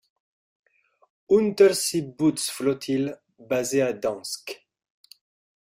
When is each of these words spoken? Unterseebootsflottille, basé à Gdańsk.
Unterseebootsflottille, 1.29 3.19
basé 3.37 3.83
à 3.83 3.93
Gdańsk. 3.93 4.63